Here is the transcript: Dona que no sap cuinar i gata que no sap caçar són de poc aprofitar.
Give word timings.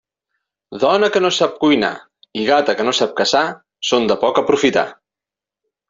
Dona 0.83 1.09
que 1.15 1.21
no 1.25 1.31
sap 1.39 1.53
cuinar 1.65 1.91
i 2.43 2.47
gata 2.49 2.77
que 2.81 2.89
no 2.91 2.97
sap 3.03 3.17
caçar 3.23 3.45
són 3.93 4.13
de 4.13 4.21
poc 4.25 4.45
aprofitar. 4.45 4.91